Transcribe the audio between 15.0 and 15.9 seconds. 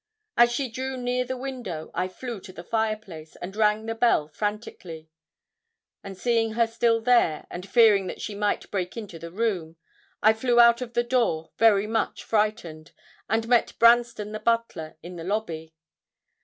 in the lobby.